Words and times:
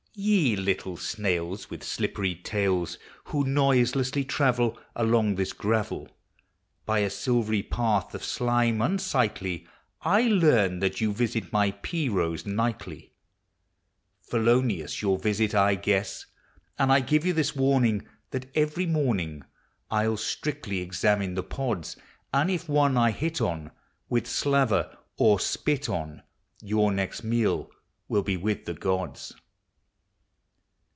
Ye 0.13 0.57
little 0.57 0.97
snails, 0.97 1.69
With 1.69 1.85
slippery 1.85 2.35
tails, 2.35 2.97
Who 3.27 3.45
noiselessly 3.45 4.25
travel 4.25 4.77
Along 4.93 5.35
this 5.35 5.53
gravel, 5.53 6.09
By 6.85 6.99
a 6.99 7.09
silvery 7.09 7.63
path 7.63 8.13
of 8.13 8.21
slime 8.21 8.81
unsightly, 8.81 9.67
I 10.01 10.23
learn 10.23 10.79
that 10.79 10.99
you 10.99 11.13
visit 11.13 11.53
my 11.53 11.71
pea 11.71 12.09
rows 12.09 12.45
nightly. 12.45 13.13
ANIMATE 13.13 13.71
NATURE. 13.71 14.43
353 14.43 14.53
Felonious 14.53 15.01
your 15.01 15.17
visit, 15.17 15.55
I 15.55 15.75
guess! 15.75 16.25
And 16.77 16.91
I 16.91 16.99
give 16.99 17.25
you 17.25 17.31
this 17.31 17.55
warning, 17.55 18.05
That, 18.31 18.51
every 18.53 18.85
morning, 18.87 19.43
I'll 19.89 20.17
strictly 20.17 20.81
examine 20.81 21.35
the 21.35 21.41
pods; 21.43 21.95
And 22.33 22.51
if 22.51 22.67
one 22.67 22.97
I 22.97 23.11
hit 23.11 23.39
on, 23.39 23.71
With 24.09 24.27
slaver 24.27 24.93
or 25.15 25.39
spit 25.39 25.87
on, 25.87 26.21
Your 26.61 26.91
next 26.91 27.23
meal 27.23 27.71
will 28.09 28.23
be 28.23 28.35
with 28.35 28.65
the 28.65 28.73
gods. 28.73 29.35